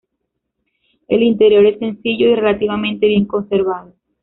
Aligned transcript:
El 1.09 1.21
interior 1.21 1.63
es 1.67 1.77
sencillo 1.77 2.29
y 2.29 2.33
relativamente 2.35 3.05
bien 3.05 3.25
conservado. 3.25 3.93